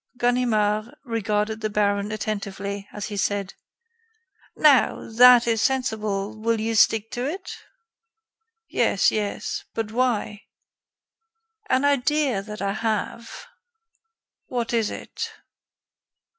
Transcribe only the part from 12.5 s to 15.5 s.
I have." "What is it?"